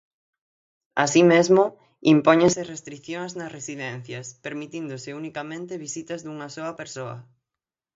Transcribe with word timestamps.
Así 1.03 1.21
mesmo, 1.33 1.63
impóñense 2.15 2.61
restricións 2.73 3.31
nas 3.39 3.53
residencias, 3.57 4.25
permitíndose 4.45 5.17
unicamente 5.21 5.81
visitas 5.85 6.19
dunha 6.23 6.47
soa 6.55 6.73
persoa. 6.81 7.17